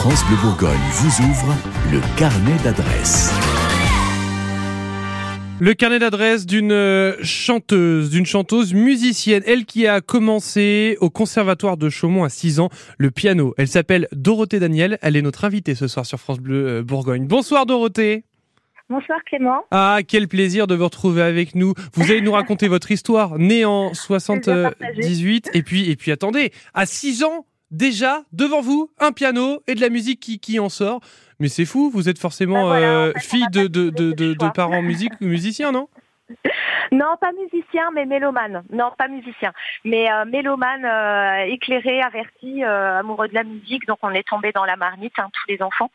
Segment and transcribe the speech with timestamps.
[0.00, 1.54] France Bleu Bourgogne vous ouvre
[1.92, 3.30] le carnet d'adresses.
[5.60, 11.76] Le carnet d'adresse d'une euh, chanteuse, d'une chanteuse musicienne, elle qui a commencé au conservatoire
[11.76, 13.52] de Chaumont à 6 ans le piano.
[13.58, 17.26] Elle s'appelle Dorothée Daniel, elle est notre invitée ce soir sur France Bleu euh, Bourgogne.
[17.26, 18.24] Bonsoir Dorothée.
[18.88, 19.64] Bonsoir Clément.
[19.70, 21.74] Ah, quel plaisir de vous retrouver avec nous.
[21.92, 26.86] Vous allez nous raconter votre histoire, née en 78 et puis et puis attendez, à
[26.86, 31.00] 6 ans déjà devant vous un piano et de la musique qui, qui en sort.
[31.38, 34.12] Mais c'est fou, vous êtes forcément Ben voilà, en euh, fait, fille de, de, de,
[34.12, 35.88] de, de parents musiciens, non?
[36.92, 38.62] Non, pas musicien, mais mélomane.
[38.72, 39.52] Non, pas musicien,
[39.84, 43.86] mais euh, mélomane, euh, éclairé, averti, euh, amoureux de la musique.
[43.86, 45.90] Donc on est tombé dans la marmite, hein, tous les enfants.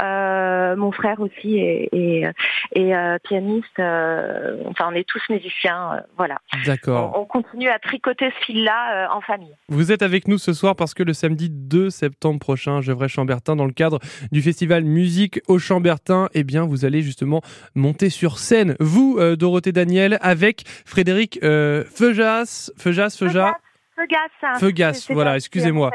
[0.00, 2.32] Mon frère aussi est, est,
[2.72, 3.78] est, pianiste.
[3.78, 6.02] enfin, on est tous musiciens.
[6.16, 6.38] voilà.
[6.64, 7.18] D'accord.
[7.18, 9.54] on continue à tricoter ce fil-là en famille.
[9.68, 13.56] Vous êtes avec nous ce soir parce que le samedi 2 septembre prochain, Gevrey Chambertin,
[13.56, 13.98] dans le cadre
[14.30, 17.42] du festival Musique au Chambertin, eh bien, vous allez justement
[17.74, 23.52] monter sur scène, vous, Dorothée Daniel, avec Frédéric euh, Feujas, Feujas, Feujas.
[23.96, 24.28] Feugas.
[24.42, 24.58] hein.
[24.58, 25.90] Feugas, c'est voilà, excusez-moi.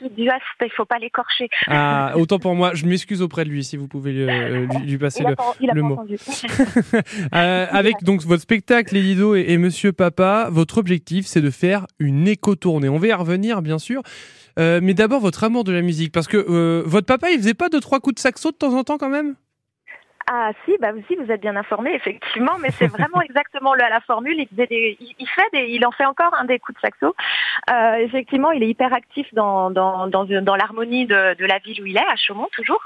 [0.00, 1.48] il faut pas l'écorcher.
[1.66, 4.98] Ah, autant pour moi, je m'excuse auprès de lui si vous pouvez euh, lui, lui
[4.98, 5.34] passer Il le.
[5.36, 5.98] pas, il a le pas mot.
[7.34, 11.50] Euh, avec donc votre spectacle Les Lido et, et Monsieur Papa, votre objectif c'est de
[11.50, 12.88] faire une éco-tournée.
[12.88, 14.02] On va y revenir bien sûr.
[14.58, 17.54] Euh, mais d'abord votre amour de la musique parce que euh, votre papa il faisait
[17.54, 19.34] pas deux trois coups de saxo de temps en temps quand même?
[20.30, 24.00] Ah si, bah aussi vous êtes bien informé effectivement, mais c'est vraiment exactement le- la
[24.00, 24.38] formule.
[24.38, 26.80] Il, faisait des, il, il fait des, il en fait encore un des coups de
[26.82, 27.14] saxo.
[27.70, 31.80] Euh, effectivement, il est hyper actif dans dans dans, dans l'harmonie de, de la ville
[31.82, 32.80] où il est, à Chaumont toujours.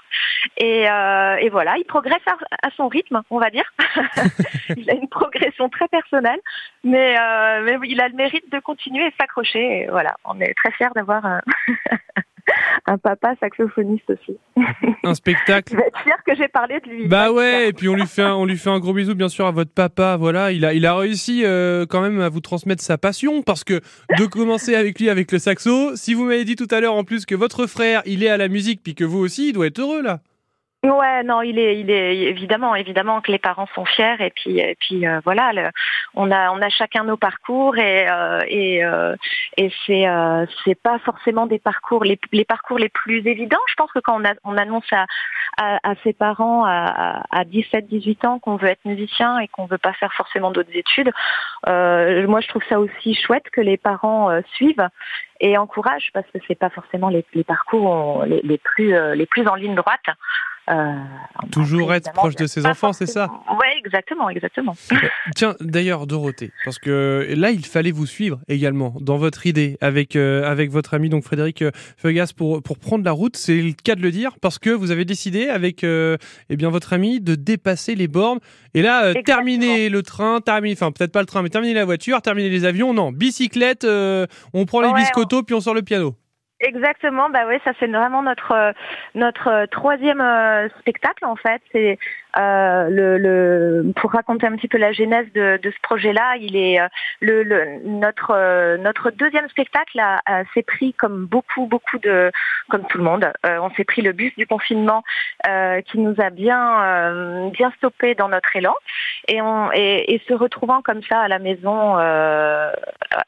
[0.57, 3.65] Et, euh, et voilà, il progresse à, à son rythme, on va dire.
[4.77, 6.41] il a une progression très personnelle,
[6.85, 9.83] mais euh, mais il a le mérite de continuer et s'accrocher.
[9.83, 11.25] Et voilà, on est très fiers d'avoir
[12.87, 14.39] un, papa saxophoniste aussi.
[15.05, 15.73] Un spectacle.
[15.73, 17.07] Il va être fier que j'ai parlé de lui.
[17.07, 19.29] Bah ouais, et puis on lui fait un, on lui fait un gros bisou bien
[19.29, 20.17] sûr à votre papa.
[20.17, 23.65] Voilà, il a il a réussi euh, quand même à vous transmettre sa passion parce
[23.65, 23.81] que
[24.19, 25.97] de commencer avec lui avec le saxo.
[25.97, 28.37] Si vous m'avez dit tout à l'heure en plus que votre frère il est à
[28.37, 30.21] la musique puis que vous aussi, il doit être heureux là.
[30.85, 34.59] Ouais, non, il est, il est évidemment, évidemment que les parents sont fiers et puis,
[34.59, 35.71] et puis euh, voilà,
[36.15, 39.15] on a, on a chacun nos parcours et euh, et euh,
[39.87, 43.61] c'est, euh, c'est pas forcément des parcours les, parcours les plus évidents.
[43.69, 45.07] Je pense que quand on, annonce à,
[45.57, 49.79] à, ses parents à, à 17, 18 ans qu'on veut être musicien et qu'on veut
[49.79, 51.13] pas faire forcément d'autres études,
[51.65, 54.89] moi je trouve ça aussi chouette que les parents suivent
[55.39, 59.77] et encouragent parce que c'est pas forcément les, parcours les, plus les plus en ligne
[59.77, 60.09] droite.
[60.71, 60.95] Euh,
[61.51, 64.75] Toujours après, être proche de ses enfants, c'est ça Ouais, exactement, exactement.
[65.35, 70.15] Tiens, d'ailleurs, Dorothée, parce que là, il fallait vous suivre également dans votre idée avec,
[70.15, 73.37] euh, avec votre ami donc Frédéric euh, Feugas pour, pour prendre la route.
[73.37, 76.17] C'est le cas de le dire parce que vous avez décidé avec euh,
[76.49, 78.39] eh bien, votre ami de dépasser les bornes.
[78.75, 81.85] Et là, euh, terminer le train, terminer, enfin peut-être pas le train, mais terminer la
[81.85, 82.95] voiture, terminer les avions.
[82.95, 86.15] Non, bicyclette, euh, on prend les Ouais, biscottos puis on sort le piano.
[86.63, 88.73] Exactement, bah oui, ça c'est vraiment notre euh,
[89.17, 91.61] notre euh, troisième euh, spectacle en fait.
[92.39, 96.37] Euh, le, le pour raconter un petit peu la genèse de, de ce projet-là.
[96.41, 96.89] Il est euh,
[97.21, 100.01] le, le notre euh, notre deuxième spectacle
[100.55, 102.31] s'est pris comme beaucoup beaucoup de
[102.69, 103.31] comme tout le monde.
[103.47, 105.03] Euh, on s'est pris le bus du confinement
[105.47, 108.75] euh, qui nous a bien euh, bien stoppé dans notre élan
[109.29, 111.97] et on et, et se retrouvant comme ça à la maison,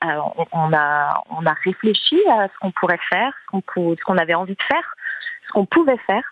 [0.03, 4.19] on, on a on a réfléchi à ce qu'on pourrait faire, ce qu'on ce qu'on
[4.19, 4.95] avait envie de faire,
[5.47, 6.25] ce qu'on pouvait faire.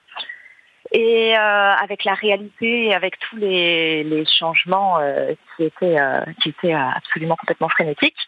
[0.95, 6.21] Et euh, avec la réalité, et avec tous les, les changements euh, qui étaient euh,
[6.43, 8.19] qui étaient absolument complètement frénétiques.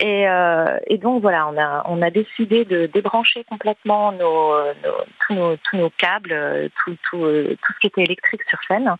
[0.00, 5.04] Et, euh, et donc voilà, on a on a décidé de débrancher complètement nos, nos-
[5.26, 8.58] tous nos tous nos câbles, euh, tout tout euh, tout ce qui était électrique sur
[8.66, 8.94] scène,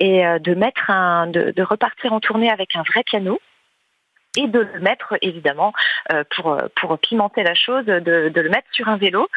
[0.00, 3.40] et de mettre un de, de repartir en tournée avec un vrai piano
[4.38, 5.72] et de le mettre évidemment
[6.12, 9.28] euh, pour pour pimenter la chose, de, de le mettre sur un vélo,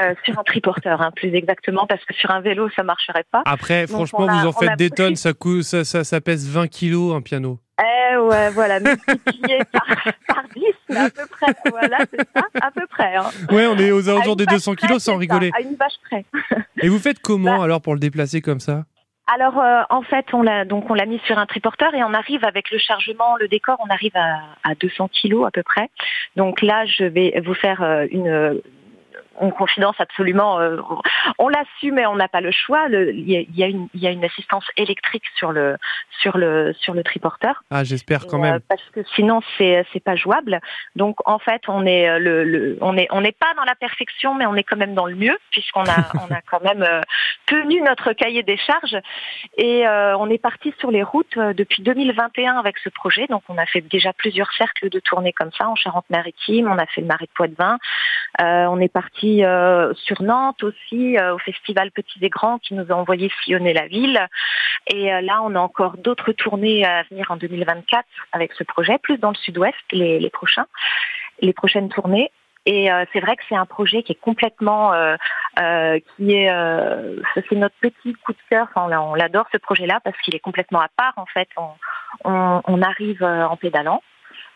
[0.00, 3.42] euh, sur un triporteur hein, plus exactement, parce que sur un vélo ça marcherait pas.
[3.46, 6.20] Après, Donc, franchement, a- vous en faites a des tonnes, ça, coûte, ça, ça, ça
[6.20, 7.58] pèse 20 kilos un piano.
[7.82, 9.86] Eh ouais, voilà, multiplié par,
[10.26, 11.54] par 10, mais à peu près.
[11.70, 13.16] Voilà, c'est ça, à peu près.
[13.16, 13.24] Hein.
[13.50, 15.50] Ouais, on est aux alentours des vache 200 près, kilos sans rigoler.
[15.50, 16.24] ça, à une vache près.
[16.82, 18.84] Et vous faites comment Bah- alors pour le déplacer comme ça?
[19.32, 22.14] Alors euh, en fait, on l'a donc on l'a mis sur un triporteur et on
[22.14, 25.88] arrive avec le chargement, le décor, on arrive à, à 200 kilos à peu près.
[26.34, 28.60] Donc là, je vais vous faire euh, une
[29.40, 30.58] en confidence absolument.
[31.38, 32.86] on l'assume et on n'a pas le choix.
[32.88, 35.76] Il y, a, une, y a une assistance électrique sur le
[36.20, 37.62] sur le sur le triporteur.
[37.70, 38.60] Ah, j'espère quand même.
[38.68, 40.60] parce que sinon c'est c'est pas jouable.
[40.94, 44.46] Donc en fait, on est le, on est on n'est pas dans la perfection, mais
[44.46, 46.86] on est quand même dans le mieux puisqu'on a on a quand même
[47.46, 48.96] tenu notre cahier des charges
[49.56, 53.26] et on est parti sur les routes depuis 2021 avec ce projet.
[53.28, 56.68] Donc on a fait déjà plusieurs cercles de tournée comme ça en Charente-Maritime.
[56.68, 57.78] On a fait le Marais de Poitevin.
[58.40, 62.74] Euh, on est parti euh, sur Nantes aussi euh, au festival Petits et Grands qui
[62.74, 64.26] nous a envoyé sillonner la ville.
[64.86, 69.18] Et là, on a encore d'autres tournées à venir en 2024 avec ce projet, plus
[69.18, 70.66] dans le sud-ouest les, prochains,
[71.40, 72.32] les prochaines tournées.
[72.66, 74.92] Et c'est vrai que c'est un projet qui est complètement,
[75.56, 76.50] qui est,
[77.34, 78.68] c'est notre petit coup de cœur.
[78.74, 81.12] on, l'adore ce projet-là parce qu'il est complètement à part.
[81.16, 81.48] En fait,
[82.24, 84.00] on arrive en pédalant.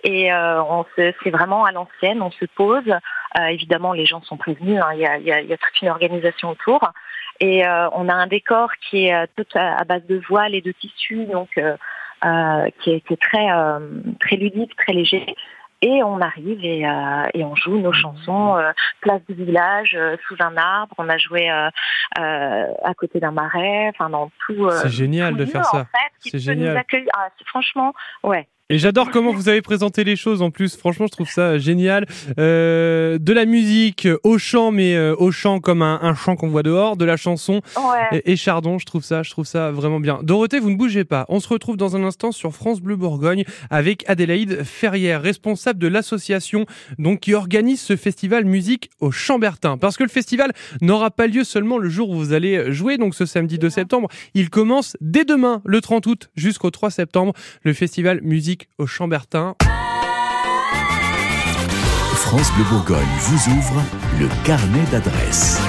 [0.05, 2.93] Et euh, on c'est vraiment à l'ancienne, on se pose.
[3.39, 4.91] Euh, évidemment, les gens sont prévenus, hein.
[4.95, 6.93] il, y a, il, y a, toute une organisation autour.
[7.41, 10.73] Et euh, on a un décor qui est tout à, base de voiles et de
[10.73, 13.49] tissus, donc qui est, qui, est, très
[14.21, 15.35] très ludique, très léger.
[15.83, 16.87] Et on arrive et,
[17.35, 18.57] et, on joue nos chansons
[19.01, 19.99] place du village
[20.29, 20.95] sous un arbre.
[20.97, 25.87] On a joué à côté d'un marais enfin dans tout c'est génial de faire ça.
[26.21, 26.85] c'est génial.
[27.15, 27.93] ah, franchement
[28.23, 30.75] ouais et j'adore comment vous avez présenté les choses en plus.
[30.75, 32.07] Franchement, je trouve ça génial.
[32.39, 36.63] Euh, de la musique au chant, mais euh, au chant comme un, chant qu'on voit
[36.63, 37.61] dehors, de la chanson
[38.11, 38.79] et, Chardon.
[38.79, 40.21] Je trouve ça, je trouve ça vraiment bien.
[40.23, 41.27] Dorothée, vous ne bougez pas.
[41.29, 45.87] On se retrouve dans un instant sur France Bleu Bourgogne avec Adélaïde Ferrière, responsable de
[45.87, 46.65] l'association
[46.99, 49.77] donc qui organise ce festival musique au Chambertin.
[49.77, 53.15] Parce que le festival n'aura pas lieu seulement le jour où vous allez jouer, donc
[53.15, 54.09] ce samedi 2 septembre.
[54.33, 59.55] Il commence dès demain, le 30 août, jusqu'au 3 septembre, le festival musique au Chambertin.
[62.15, 63.83] France Bleu Bourgogne vous ouvre
[64.19, 65.61] le carnet d'adresses.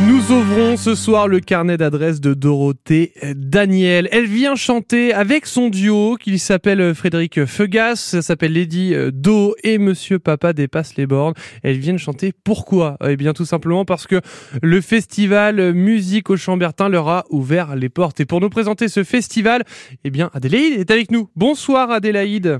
[0.00, 4.08] Nous ouvrons ce soir le carnet d'adresses de Dorothée Daniel.
[4.10, 9.78] Elle vient chanter avec son duo qui s'appelle Frédéric Feugas, ça s'appelle Lady Do et
[9.78, 11.34] Monsieur Papa dépasse les bornes.
[11.62, 12.96] Elles viennent chanter pourquoi?
[13.06, 14.20] Eh bien tout simplement parce que
[14.62, 18.18] le festival Musique au Chambertin leur a ouvert les portes.
[18.18, 19.62] Et pour nous présenter ce festival,
[20.02, 21.30] eh bien Adélaïde est avec nous.
[21.36, 22.58] Bonsoir Adélaïde.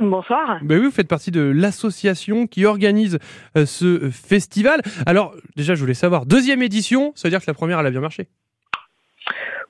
[0.00, 0.58] Bonsoir.
[0.62, 3.18] Ben oui, vous faites partie de l'association qui organise
[3.56, 4.80] euh, ce festival.
[5.06, 7.90] Alors, déjà, je voulais savoir, deuxième édition, ça veut dire que la première, elle a
[7.90, 8.28] bien marché?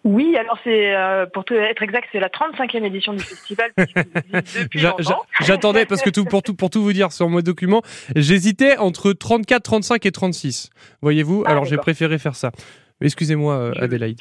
[0.05, 3.73] Oui, alors c'est euh, pour être exact, c'est la 35e édition du festival.
[5.41, 7.83] J'attendais parce que tout, pour tout pour tout vous dire sur mon document,
[8.15, 10.71] j'hésitais entre 34, 35 et 36.
[11.03, 12.53] Voyez-vous, ah, alors j'ai préféré faire ça.
[13.01, 14.21] Excusez-moi, euh, Adélaïde.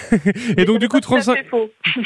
[0.56, 1.36] et donc, du coup, 35,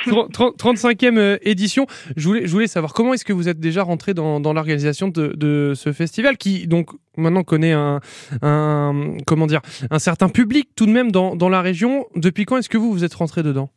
[0.09, 1.87] 35e euh, édition.
[2.17, 5.09] Je voulais, je voulais savoir comment est-ce que vous êtes déjà rentré dans, dans l'organisation
[5.09, 8.01] de, de, ce festival qui, donc, maintenant connaît un,
[8.43, 9.61] un, comment dire,
[9.91, 12.07] un certain public tout de même dans, dans la région.
[12.17, 13.71] Depuis quand est-ce que vous vous êtes rentré dedans?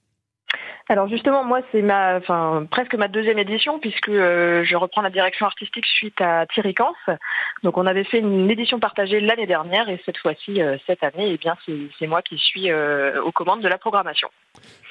[0.90, 5.10] Alors justement, moi, c'est ma, enfin, presque ma deuxième édition puisque euh, je reprends la
[5.10, 6.94] direction artistique suite à Thierry Kans.
[7.64, 11.32] Donc, on avait fait une édition partagée l'année dernière et cette fois-ci, euh, cette année,
[11.32, 11.56] eh bien,
[12.00, 14.28] c'est moi qui suis euh, aux commandes de la programmation.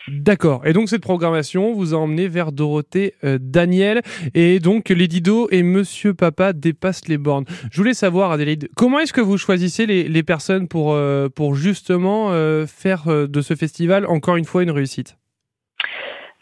[0.08, 0.66] D'accord.
[0.66, 4.02] Et donc cette programmation vous a emmené vers Dorothée Daniel
[4.34, 7.44] et donc Lady Do et Monsieur Papa dépassent les bornes.
[7.70, 10.98] Je voulais savoir Adélaïde, comment est-ce que vous choisissez les, les personnes pour,
[11.36, 12.30] pour justement
[12.66, 15.16] faire de ce festival encore une fois une réussite?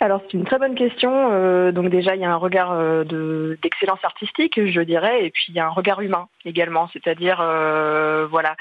[0.03, 1.11] Alors c'est une très bonne question.
[1.31, 3.05] Euh, donc déjà il y a un regard euh,
[3.63, 8.27] d'excellence artistique, je dirais, et puis il y a un regard humain également, c'est-à-dire euh,
[8.31, 8.57] voilà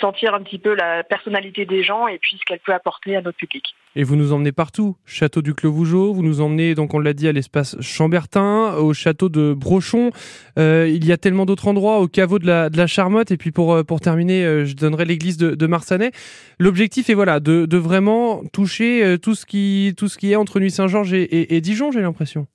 [0.00, 3.22] sentir un petit peu la personnalité des gens et puis ce qu'elle peut apporter à
[3.22, 3.74] notre public.
[3.96, 7.26] Et vous nous emmenez partout, château du Clos-Vougeot, vous nous emmenez donc on l'a dit
[7.26, 10.10] à l'espace Chambertin, au château de Brochon.
[10.56, 13.50] il y a tellement d'autres endroits, au caveau de la, de la Charmotte, et puis
[13.50, 16.12] pour pour terminer, je donnerai l'église de, de Marsanais.
[16.60, 20.60] L'objectif est voilà de, de vraiment toucher tout ce qui tout ce qui est entre
[20.60, 22.46] Nuit Saint-Georges et, Dijon, j'ai l'impression.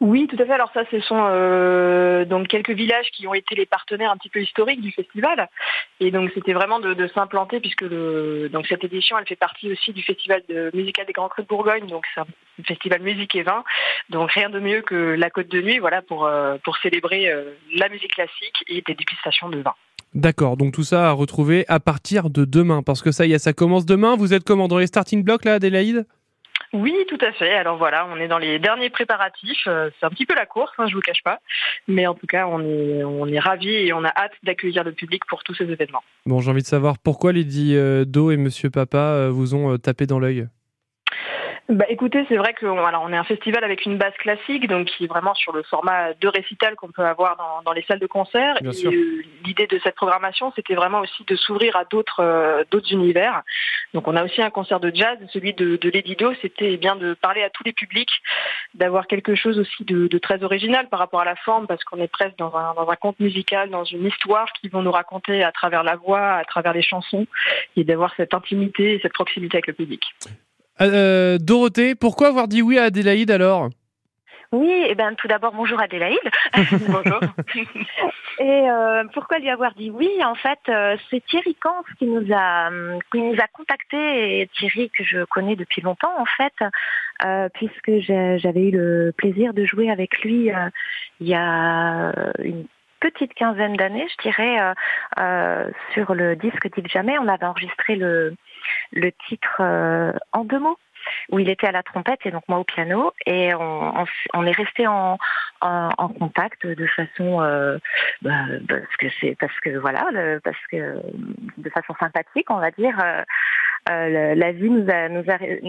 [0.00, 0.52] Oui, tout à fait.
[0.52, 4.28] Alors ça, ce sont euh, donc quelques villages qui ont été les partenaires un petit
[4.28, 5.48] peu historiques du festival.
[5.98, 10.02] Et donc c'était vraiment de, s'implanter puisque donc cette édition, elle fait partie aussi du
[10.02, 11.86] festival de musical des Grands Crus de Bourgogne.
[11.86, 12.26] Donc c'est un
[12.64, 13.64] festival musique et vin.
[14.10, 17.54] Donc rien de mieux que la Côte de Nuit, voilà, pour euh, pour célébrer euh,
[17.74, 19.74] la musique classique et des dégustations de vin.
[20.14, 23.38] D'accord, donc tout ça à retrouver à partir de demain, parce que ça y est,
[23.38, 24.16] ça commence demain.
[24.16, 26.06] Vous êtes comment dans les starting blocks là, Adélaïde?
[26.72, 27.54] Oui, tout à fait.
[27.54, 29.66] Alors voilà, on est dans les derniers préparatifs.
[29.66, 31.40] Euh, c'est un petit peu la course, hein, je vous cache pas.
[31.86, 34.92] Mais en tout cas, on est, on est ravis et on a hâte d'accueillir le
[34.92, 36.02] public pour tous ces événements.
[36.26, 39.78] Bon, j'ai envie de savoir pourquoi Lady euh, Do et Monsieur Papa euh, vous ont
[39.78, 40.48] tapé dans l'œil
[41.68, 44.86] bah, écoutez, c'est vrai que alors, on est un festival avec une base classique, donc
[44.86, 47.98] qui est vraiment sur le format de récital qu'on peut avoir dans, dans, les salles
[47.98, 48.56] de concert.
[48.64, 53.42] Euh, l'idée de cette programmation, c'était vraiment aussi de s'ouvrir à d'autres euh, d'autres univers.
[53.92, 56.76] Donc on a aussi un concert de jazz, celui de, de Lady Do, c'était eh
[56.78, 58.22] bien de parler à tous les publics,
[58.72, 61.98] d'avoir quelque chose aussi de, de, très original par rapport à la forme, parce qu'on
[61.98, 65.44] est presque dans un, dans un conte musical, dans une histoire qu'ils vont nous raconter
[65.44, 67.26] à travers la voix, à travers les chansons,
[67.76, 70.02] et d'avoir cette intimité et cette proximité avec le public.
[70.80, 73.70] Euh, Dorothée, pourquoi avoir dit oui à Adélaïde alors?
[74.50, 76.18] Oui, et eh ben tout d'abord bonjour Adélaïde.
[76.88, 77.20] bonjour.
[78.40, 80.08] et euh, pourquoi lui avoir dit oui?
[80.24, 82.70] En fait, euh, c'est Thierry Kant qui nous a
[83.12, 86.54] qui nous a contacté et Thierry que je connais depuis longtemps en fait,
[87.26, 90.70] euh, puisque j'avais eu le plaisir de jouer avec lui euh,
[91.20, 92.64] il y a une
[93.00, 94.74] petite quinzaine d'années, je dirais, euh,
[95.18, 97.18] euh, sur le disque Dites Jamais.
[97.18, 98.34] On avait enregistré le,
[98.92, 100.78] le titre euh, en deux mots
[101.30, 104.46] où il était à la trompette et donc moi au piano et on, on, on
[104.46, 105.16] est resté en,
[105.60, 107.78] en, en, contact de façon euh,
[108.20, 110.06] bah, parce que c'est parce que voilà
[110.42, 111.00] parce que
[111.56, 112.96] de façon sympathique on va dire
[113.90, 115.24] euh, la vie nous a, nous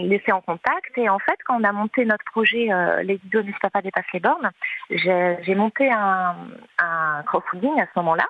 [0.08, 3.42] laissé en contact et en fait quand on a monté notre projet euh, Les idiots
[3.42, 4.50] ne pas dépasse les bornes,
[4.90, 6.36] j'ai monté un,
[6.78, 8.26] un crowdfunding à ce moment-là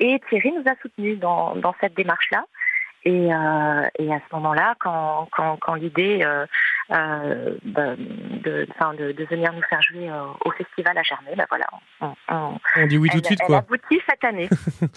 [0.00, 2.44] et Thierry nous a soutenus dans, dans cette démarche-là.
[3.08, 6.44] Et, euh, et, à ce moment-là, quand, quand, quand l'idée euh,
[6.90, 7.96] euh, de,
[8.44, 11.64] de, de, venir nous faire jouer euh, au festival à Germay, ben voilà,
[12.02, 13.60] on, on, on, dit oui tout de suite quoi.
[13.60, 14.50] aboutit cette année.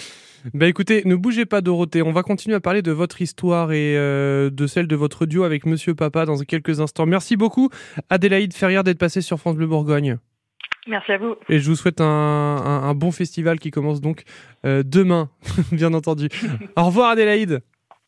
[0.54, 3.96] bah écoutez, ne bougez pas Dorothée, on va continuer à parler de votre histoire et
[3.96, 7.06] euh, de celle de votre duo avec Monsieur Papa dans quelques instants.
[7.06, 7.70] Merci beaucoup
[8.10, 10.18] Adélaïde Ferrière d'être passée sur France Bleu Bourgogne.
[10.86, 11.36] Merci à vous.
[11.48, 14.24] Et je vous souhaite un, un, un bon festival qui commence donc
[14.66, 15.30] euh, demain,
[15.72, 16.28] bien entendu.
[16.76, 17.62] Au revoir Adélaïde.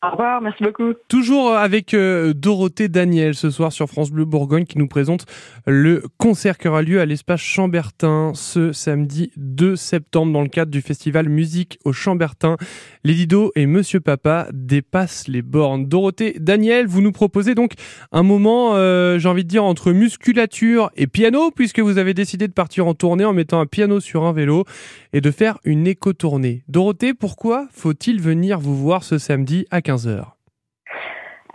[0.05, 0.91] Au revoir, merci beaucoup.
[1.07, 5.25] Toujours avec euh, Dorothée Daniel ce soir sur France Bleu Bourgogne qui nous présente
[5.65, 10.72] le concert qui aura lieu à l'espace Chambertin ce samedi 2 septembre dans le cadre
[10.72, 12.57] du festival Musique au Chambertin.
[13.05, 15.86] Les Lido et Monsieur Papa dépassent les bornes.
[15.88, 17.72] Dorothée Daniel, vous nous proposez donc
[18.12, 22.50] un moment, euh, j'ai envie de dire, entre musculature et piano puisque vous avez décidé
[22.50, 24.65] de partir en tournée en mettant un piano sur un vélo
[25.13, 26.65] et de faire une éco-tournée.
[26.67, 30.25] Dorothée, pourquoi faut-il venir vous voir ce samedi à 15 15h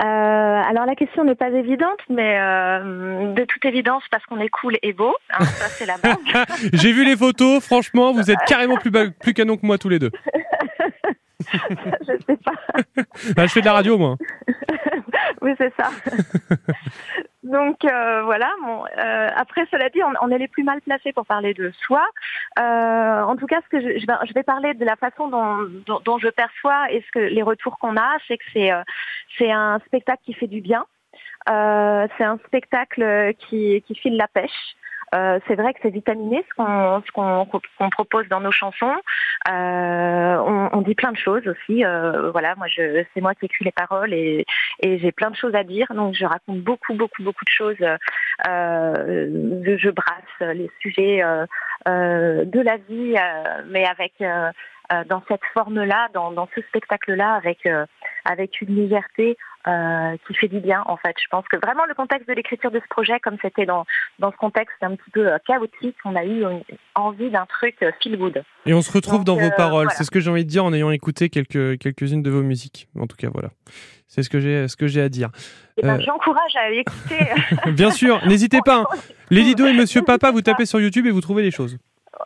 [0.01, 4.49] euh, alors la question n'est pas évidente, mais euh, de toute évidence parce qu'on est
[4.49, 6.17] cool et beau, hein, ça c'est la base.
[6.73, 9.99] J'ai vu les photos, franchement, vous êtes carrément plus, plus canon que moi tous les
[9.99, 10.13] deux.
[11.53, 13.03] je sais pas.
[13.35, 14.17] Bah, je fais de la radio moi.
[15.43, 15.91] oui c'est ça.
[17.49, 18.51] Donc euh, voilà.
[18.63, 21.71] Bon, euh, après, cela dit, on, on, est les plus mal placés pour parler de
[21.87, 22.07] soi.
[22.59, 26.01] Euh, en tout cas, ce que je, je, vais, parler de la façon dont, dont,
[26.05, 28.83] dont je perçois et ce que les retours qu'on a, c'est que c'est euh,
[29.53, 30.85] un spectacle qui fait du bien.
[31.49, 34.77] Euh, c'est un spectacle qui, qui file la pêche.
[35.15, 38.95] Euh, c'est vrai que c'est vitaminé ce qu'on propose dans nos chansons.
[39.49, 41.85] Euh, on, on, dit plein de choses aussi.
[41.85, 44.45] Euh, voilà, moi je c'est moi qui écris les paroles et,
[44.81, 45.87] et j'ai plein de choses à dire.
[45.95, 47.83] Donc je raconte beaucoup beaucoup beaucoup de choses.
[48.47, 53.15] Euh, je brasse les sujets euh, de la vie,
[53.69, 54.15] mais avec
[55.09, 57.69] dans cette forme-là, dans, dans, ce spectacle-là, avec
[58.25, 59.37] avec une liberté
[59.69, 61.15] euh, qui fait du bien en fait.
[61.23, 63.85] Je pense que vraiment le contexte de l'écriture de ce projet, comme c'était dans,
[64.19, 66.63] dans ce contexte un petit peu euh, chaotique, on a eu une,
[66.95, 68.43] envie d'un truc euh, feel good.
[68.65, 69.91] Et on se retrouve Donc, dans vos paroles, voilà.
[69.91, 72.89] c'est ce que j'ai envie de dire en ayant écouté quelques, quelques-unes de vos musiques.
[72.99, 73.51] En tout cas, voilà.
[74.07, 75.29] C'est ce que j'ai ce que j'ai à dire.
[75.77, 77.71] Eh ben, J'encourage à aller écouter.
[77.73, 78.85] Bien sûr, n'hésitez pas.
[78.91, 78.99] Hein.
[79.31, 81.77] Les Lido et Monsieur Papa, vous tapez sur YouTube et vous trouvez les choses.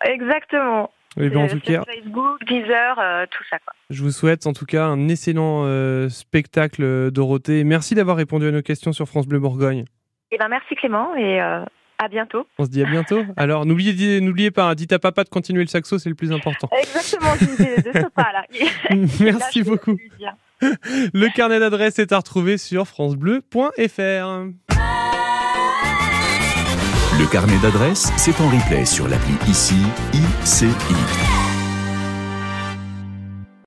[0.04, 0.90] Exactement.
[1.20, 3.58] Eh bien, en tout cas, Facebook, Deezer, euh, tout ça.
[3.58, 3.74] Quoi.
[3.90, 7.64] Je vous souhaite en tout cas un excellent euh, spectacle, euh, Dorothée.
[7.64, 9.84] Merci d'avoir répondu à nos questions sur France Bleu Bourgogne.
[10.30, 11.62] Eh ben, merci Clément et euh,
[11.98, 12.46] à bientôt.
[12.58, 13.22] On se dit à bientôt.
[13.36, 16.32] Alors n'oubliez n'oubliez pas, hein, dites à papa de continuer le saxo, c'est le plus
[16.32, 16.70] important.
[16.80, 18.44] Exactement, de ce pas là.
[19.20, 19.98] merci là, beaucoup.
[20.62, 24.46] Le carnet d'adresse est à retrouver sur francebleu.fr.
[27.22, 29.76] Le carnet d'adresse, c'est en replay sur l'appli ICI,
[30.12, 30.66] ICI.